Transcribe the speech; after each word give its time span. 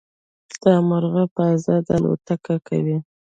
دا 0.63 0.73
مرغه 0.89 1.23
په 1.33 1.41
ازادۍ 1.55 1.93
الوت 1.97 2.27
کوي. 2.67 2.97